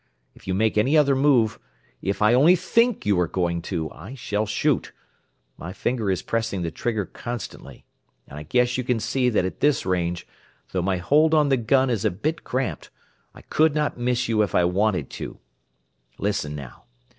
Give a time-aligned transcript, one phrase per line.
[0.33, 1.59] If you make any other move,
[2.01, 4.91] if I only think you are going to, I shall shoot.
[5.59, 7.85] My finger is pressing the trigger constantly.
[8.27, 10.25] And I guess you can see that at this range,
[10.71, 12.89] though my hold on the gun is a bit cramped,
[13.35, 15.37] I could not miss you if I wanted to.
[16.17, 16.85] "Listen, now.